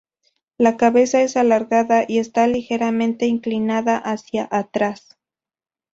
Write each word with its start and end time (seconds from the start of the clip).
La 0.57 0.77
cabeza 0.77 1.21
es 1.21 1.37
alargada 1.37 2.05
y 2.07 2.17
está 2.17 2.47
ligeramente 2.47 3.27
inclinada 3.27 3.99
hacia 3.99 4.47
atrás. 4.49 5.19